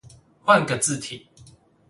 [0.47, 1.27] 換個字體